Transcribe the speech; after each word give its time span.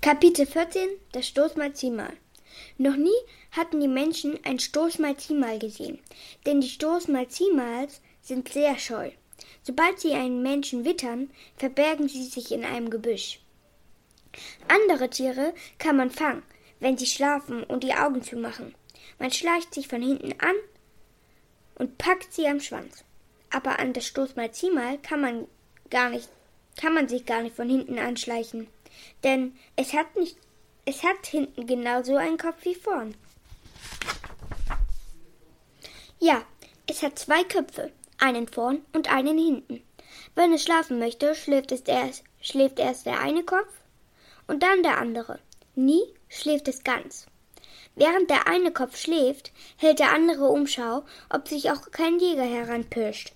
Kapitel 0.00 0.46
14 0.46 0.90
Das 1.10 1.26
Stoßmalziehmal 1.26 2.12
Noch 2.78 2.94
nie 2.94 3.18
hatten 3.50 3.80
die 3.80 3.88
Menschen 3.88 4.38
ein 4.44 4.60
Stoßmalziehmal 4.60 5.58
gesehen, 5.58 5.98
denn 6.46 6.60
die 6.60 6.68
Stoßmalziehmals 6.68 8.00
sind 8.22 8.48
sehr 8.48 8.78
scheu. 8.78 9.10
Sobald 9.64 9.98
sie 9.98 10.12
einen 10.12 10.40
Menschen 10.40 10.84
wittern, 10.84 11.30
verbergen 11.56 12.08
sie 12.08 12.22
sich 12.22 12.52
in 12.52 12.64
einem 12.64 12.90
Gebüsch. 12.90 13.40
Andere 14.68 15.10
Tiere 15.10 15.52
kann 15.78 15.96
man 15.96 16.12
fangen, 16.12 16.44
wenn 16.78 16.96
sie 16.96 17.06
schlafen 17.06 17.64
und 17.64 17.82
die 17.82 17.94
Augen 17.94 18.22
zumachen. 18.22 18.76
Man 19.18 19.32
schleicht 19.32 19.74
sich 19.74 19.88
von 19.88 20.00
hinten 20.00 20.32
an 20.38 20.54
und 21.74 21.98
packt 21.98 22.32
sie 22.32 22.46
am 22.46 22.60
Schwanz. 22.60 23.04
Aber 23.50 23.80
an 23.80 23.94
das 23.94 24.06
Stoßmalziehmal 24.06 24.98
kann 24.98 25.20
man 25.20 25.48
gar 25.90 26.08
nicht, 26.08 26.28
kann 26.80 26.94
man 26.94 27.08
sich 27.08 27.26
gar 27.26 27.42
nicht 27.42 27.56
von 27.56 27.68
hinten 27.68 27.98
anschleichen 27.98 28.68
denn 29.24 29.56
es 29.76 29.92
hat 29.92 30.16
nicht, 30.16 30.36
es 30.84 31.02
hat 31.02 31.26
hinten 31.26 31.66
genauso 31.66 32.16
einen 32.16 32.38
Kopf 32.38 32.64
wie 32.64 32.74
vorn. 32.74 33.14
Ja, 36.18 36.44
es 36.86 37.02
hat 37.02 37.18
zwei 37.18 37.44
Köpfe, 37.44 37.92
einen 38.18 38.48
vorn 38.48 38.82
und 38.92 39.12
einen 39.12 39.38
hinten. 39.38 39.82
Wenn 40.34 40.52
es 40.52 40.64
schlafen 40.64 40.98
möchte, 40.98 41.34
schläft, 41.34 41.72
es 41.72 41.82
erst, 41.82 42.24
schläft 42.40 42.78
erst 42.78 43.06
der 43.06 43.20
eine 43.20 43.44
Kopf 43.44 43.72
und 44.46 44.62
dann 44.62 44.82
der 44.82 44.98
andere. 44.98 45.38
Nie 45.74 46.02
schläft 46.28 46.68
es 46.68 46.82
ganz. 46.82 47.26
Während 47.94 48.30
der 48.30 48.46
eine 48.46 48.72
Kopf 48.72 48.96
schläft, 48.96 49.52
hält 49.76 49.98
der 49.98 50.12
andere 50.12 50.48
Umschau, 50.48 51.04
ob 51.30 51.48
sich 51.48 51.70
auch 51.70 51.90
kein 51.90 52.18
Jäger 52.18 52.44
heranpirscht. 52.44 53.32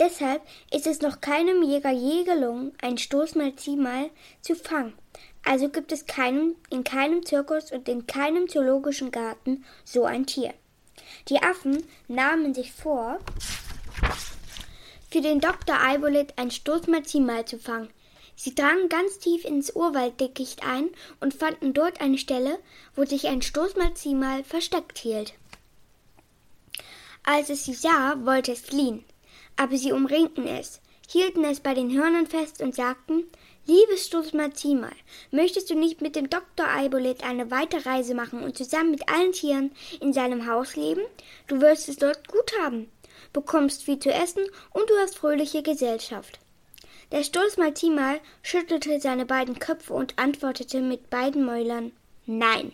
Deshalb 0.00 0.42
ist 0.72 0.86
es 0.86 1.00
noch 1.00 1.20
keinem 1.20 1.62
Jäger 1.62 1.90
je 1.90 2.24
gelungen, 2.24 2.72
ein 2.80 2.98
Stoßmalziehmal 2.98 4.10
zu 4.40 4.54
fangen. 4.54 4.94
Also 5.44 5.68
gibt 5.68 5.92
es 5.92 6.06
keinen, 6.06 6.54
in 6.70 6.84
keinem 6.84 7.24
Zirkus 7.24 7.72
und 7.72 7.88
in 7.88 8.06
keinem 8.06 8.48
zoologischen 8.48 9.10
Garten 9.10 9.64
so 9.84 10.04
ein 10.04 10.26
Tier. 10.26 10.54
Die 11.28 11.42
Affen 11.42 11.84
nahmen 12.06 12.54
sich 12.54 12.72
vor, 12.72 13.18
für 15.10 15.20
den 15.20 15.40
Dr. 15.40 15.80
Eibolit 15.80 16.34
ein 16.36 16.50
Stoßmalziehmal 16.50 17.44
zu 17.46 17.58
fangen. 17.58 17.88
Sie 18.36 18.54
drangen 18.54 18.88
ganz 18.88 19.18
tief 19.18 19.44
ins 19.44 19.74
Urwalddickicht 19.74 20.64
ein 20.64 20.90
und 21.18 21.34
fanden 21.34 21.72
dort 21.72 22.00
eine 22.00 22.18
Stelle, 22.18 22.58
wo 22.94 23.04
sich 23.04 23.26
ein 23.26 23.42
Stoßmalziehmal 23.42 24.44
versteckt 24.44 24.98
hielt. 24.98 25.32
Als 27.24 27.50
es 27.50 27.64
sie 27.64 27.74
sah, 27.74 28.16
wollte 28.24 28.52
es 28.52 28.60
fliehen 28.60 29.04
aber 29.58 29.76
sie 29.76 29.92
umringten 29.92 30.46
es, 30.46 30.80
hielten 31.08 31.44
es 31.44 31.60
bei 31.60 31.74
den 31.74 31.92
Hörnern 31.92 32.26
fest 32.26 32.62
und 32.62 32.74
sagten 32.74 33.24
Liebes 33.66 34.06
Stoßmalziehmal, 34.06 34.94
möchtest 35.30 35.68
du 35.68 35.74
nicht 35.74 36.00
mit 36.00 36.16
dem 36.16 36.30
Dr. 36.30 36.66
Eibolet 36.66 37.22
eine 37.22 37.50
weite 37.50 37.84
Reise 37.84 38.14
machen 38.14 38.42
und 38.42 38.56
zusammen 38.56 38.92
mit 38.92 39.06
allen 39.10 39.32
Tieren 39.32 39.72
in 40.00 40.14
seinem 40.14 40.46
Haus 40.46 40.74
leben? 40.74 41.02
Du 41.48 41.60
wirst 41.60 41.86
es 41.90 41.96
dort 41.96 42.28
gut 42.28 42.50
haben, 42.62 42.90
bekommst 43.34 43.82
viel 43.82 43.98
zu 43.98 44.10
essen 44.10 44.42
und 44.70 44.88
du 44.88 44.94
hast 44.98 45.18
fröhliche 45.18 45.62
Gesellschaft. 45.62 46.38
Der 47.12 47.24
Stoßmalziehmal 47.24 48.20
schüttelte 48.42 49.00
seine 49.00 49.26
beiden 49.26 49.58
Köpfe 49.58 49.92
und 49.92 50.18
antwortete 50.18 50.80
mit 50.80 51.10
beiden 51.10 51.44
Mäulern 51.44 51.92
Nein. 52.24 52.72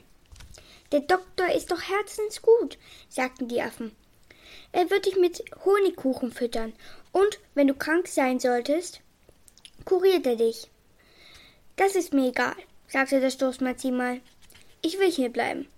Der 0.93 1.01
Doktor 1.01 1.49
ist 1.53 1.73
doch 1.73 1.83
herzensgut, 1.83 2.79
sagten 3.09 3.49
die 3.49 3.63
Affen. 3.63 3.91
Er 4.73 4.91
wird 4.91 5.07
dich 5.07 5.17
mit 5.17 5.45
Honigkuchen 5.65 6.33
füttern. 6.33 6.73
Und 7.13 7.39
wenn 7.55 7.69
du 7.69 7.75
krank 7.75 8.09
sein 8.09 8.41
solltest, 8.41 9.01
kuriert 9.85 10.27
er 10.27 10.37
dich. 10.37 10.69
Das 11.77 11.95
ist 11.97 12.13
mir 12.13 12.29
egal, 12.29 12.57
sagte 12.89 13.21
das 13.21 13.35
Stoßmalziehmal. 13.35 14.21
Ich 14.83 14.99
will 14.99 15.11
hier 15.11 15.31
bleiben. 15.31 15.69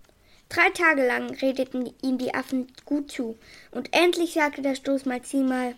Drei 0.48 0.70
Tage 0.70 1.06
lang 1.06 1.34
redeten 1.36 1.92
ihm 2.02 2.18
die 2.18 2.34
Affen 2.34 2.68
gut 2.84 3.10
zu, 3.10 3.36
und 3.72 3.92
endlich 3.92 4.34
sagte 4.34 4.62
das 4.62 4.78
Stoßmalziehmal, 4.78 5.74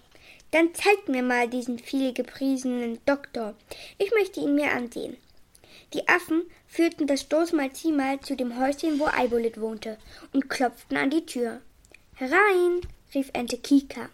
dann 0.51 0.75
zeigt 0.75 1.09
mir 1.09 1.23
mal 1.23 1.49
diesen 1.49 1.79
viel 1.79 2.13
gepriesenen 2.13 2.99
Doktor. 3.07 3.55
Ich 3.99 4.13
möchte 4.13 4.41
ihn 4.41 4.55
mir 4.55 4.73
ansehen. 4.73 5.17
Die 5.95 6.07
Affen 6.07 6.43
führten 6.67 7.07
das 7.07 7.23
Stoßmalziehmal 7.23 8.21
zu 8.21 8.37
dem 8.37 8.59
Häuschen, 8.59 8.99
wo 8.99 9.07
Eibolit 9.07 9.61
wohnte, 9.61 9.99
und 10.33 10.51
klopften 10.51 10.97
an 10.97 11.11
die 11.11 11.25
Tür. 11.25 11.63
Herein! 12.21 12.81
rief 13.15 13.31
Ente 13.33 13.59
Kika. 13.59 14.09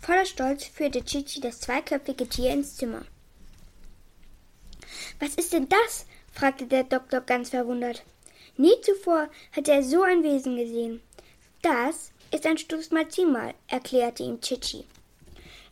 Voller 0.00 0.26
Stolz 0.26 0.66
führte 0.66 1.02
Chichi 1.02 1.40
das 1.40 1.60
zweiköpfige 1.60 2.28
Tier 2.28 2.52
ins 2.52 2.76
Zimmer. 2.76 3.06
Was 5.18 5.36
ist 5.36 5.54
denn 5.54 5.66
das? 5.66 6.04
fragte 6.30 6.66
der 6.66 6.84
Doktor 6.84 7.22
ganz 7.22 7.48
verwundert. 7.48 8.04
Nie 8.58 8.78
zuvor 8.82 9.30
hatte 9.56 9.72
er 9.72 9.82
so 9.82 10.02
ein 10.02 10.22
Wesen 10.22 10.56
gesehen. 10.56 11.00
Das 11.62 12.12
ist 12.32 12.44
ein 12.44 12.58
Stoßmalzimal, 12.58 13.54
erklärte 13.66 14.24
ihm 14.24 14.42
Chichi. 14.42 14.84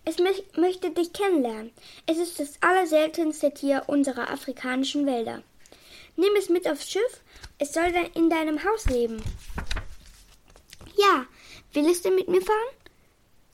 Es 0.06 0.16
möchte 0.56 0.90
dich 0.92 1.12
kennenlernen. 1.12 1.72
Es 2.06 2.16
ist 2.16 2.40
das 2.40 2.54
allerseltenste 2.62 3.52
Tier 3.52 3.82
unserer 3.86 4.30
afrikanischen 4.30 5.04
Wälder. 5.04 5.42
Nimm 6.16 6.34
es 6.38 6.48
mit 6.48 6.66
aufs 6.66 6.90
Schiff. 6.90 7.20
Es 7.58 7.74
soll 7.74 7.92
in 8.14 8.30
deinem 8.30 8.64
Haus 8.64 8.86
leben. 8.86 9.22
Willst 11.72 12.04
du 12.04 12.10
mit 12.10 12.26
mir 12.26 12.42
fahren? 12.42 12.74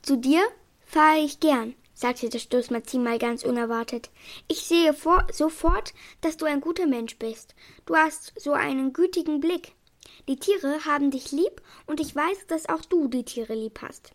Zu 0.00 0.16
dir 0.16 0.42
fahre 0.86 1.18
ich 1.18 1.38
gern, 1.38 1.74
sagte 1.92 2.30
der 2.30 2.38
Stoßmazin 2.38 3.02
mal 3.02 3.18
ganz 3.18 3.44
unerwartet. 3.44 4.08
Ich 4.48 4.60
sehe 4.62 4.94
vor, 4.94 5.26
sofort, 5.30 5.92
dass 6.22 6.38
du 6.38 6.46
ein 6.46 6.62
guter 6.62 6.86
Mensch 6.86 7.18
bist. 7.18 7.54
Du 7.84 7.94
hast 7.94 8.32
so 8.40 8.54
einen 8.54 8.94
gütigen 8.94 9.40
Blick. 9.40 9.72
Die 10.28 10.36
Tiere 10.36 10.86
haben 10.86 11.10
dich 11.10 11.30
lieb 11.30 11.60
und 11.86 12.00
ich 12.00 12.16
weiß, 12.16 12.46
dass 12.46 12.70
auch 12.70 12.86
du 12.86 13.08
die 13.08 13.24
Tiere 13.24 13.54
lieb 13.54 13.80
hast. 13.82 14.12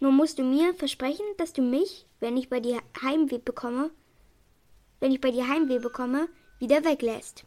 Nur 0.00 0.12
musst 0.12 0.38
du 0.38 0.42
mir 0.42 0.72
versprechen, 0.72 1.26
dass 1.36 1.52
du 1.52 1.60
mich, 1.60 2.06
wenn 2.20 2.36
ich 2.38 2.48
bei 2.48 2.60
dir 2.60 2.80
Heimweh 3.02 3.38
bekomme, 3.38 3.90
wenn 5.00 5.12
ich 5.12 5.20
bei 5.20 5.32
dir 5.32 5.48
Heimweh 5.48 5.80
bekomme, 5.80 6.28
wieder 6.60 6.82
weglässt. 6.82 7.44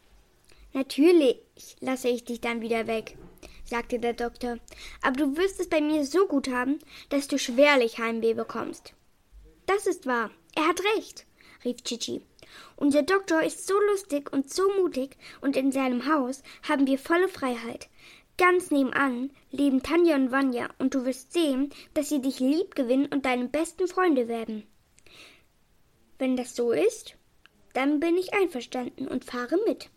Natürlich 0.74 1.38
lasse 1.80 2.10
ich 2.10 2.24
dich 2.24 2.40
dann 2.40 2.62
wieder 2.62 2.86
weg, 2.86 3.18
sagte 3.72 4.00
der 4.00 4.14
Doktor, 4.14 4.58
aber 5.02 5.16
du 5.16 5.38
wirst 5.38 5.60
es 5.62 5.70
bei 5.70 5.80
mir 5.80 6.06
so 6.06 6.28
gut 6.28 6.50
haben, 6.50 6.80
dass 7.10 7.30
du 7.30 7.40
schwerlich 7.40 8.00
Heimweh 8.00 8.34
bekommst. 8.34 8.94
Das 9.66 9.88
ist 9.88 10.06
wahr, 10.06 10.30
er 10.56 10.68
hat 10.68 10.82
recht, 10.96 11.26
rief 11.64 11.78
Chichi. 11.78 12.22
Unser 12.76 13.04
Doktor 13.04 13.42
ist 13.42 13.66
so 13.66 13.74
lustig 13.90 14.32
und 14.34 14.54
so 14.54 14.70
mutig, 14.78 15.18
und 15.40 15.56
in 15.56 15.72
seinem 15.72 16.06
Haus 16.06 16.44
haben 16.68 16.86
wir 16.86 17.00
volle 17.00 17.30
Freiheit. 17.30 17.88
Ganz 18.38 18.72
nebenan 18.72 19.32
leben 19.52 19.82
Tanja 19.82 20.16
und 20.16 20.32
Vanya, 20.32 20.70
und 20.78 20.94
du 20.94 21.06
wirst 21.06 21.32
sehen, 21.32 21.72
dass 21.94 22.10
sie 22.10 22.22
dich 22.22 22.42
lieb 22.42 22.76
gewinnen 22.76 23.06
und 23.06 23.26
deine 23.26 23.48
besten 23.48 23.88
Freunde 23.88 24.28
werden. 24.28 24.68
Wenn 26.20 26.36
das 26.36 26.58
so 26.58 26.74
ist, 26.74 27.16
dann 27.74 28.02
bin 28.02 28.18
ich 28.18 28.34
einverstanden 28.34 29.08
und 29.08 29.24
fahre 29.24 29.58
mit 29.66 29.90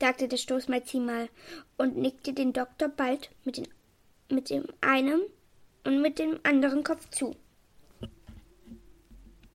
sagte 0.00 0.28
der 0.28 0.38
Stoßmalzieh 0.38 1.00
mal 1.00 1.28
und 1.76 1.96
nickte 1.96 2.32
den 2.32 2.52
Doktor 2.52 2.88
bald 2.88 3.30
mit, 3.44 3.58
den, 3.58 3.68
mit 4.30 4.50
dem 4.50 4.64
einen 4.80 5.20
und 5.84 6.00
mit 6.00 6.18
dem 6.18 6.40
anderen 6.42 6.82
Kopf 6.84 7.08
zu. 7.10 7.36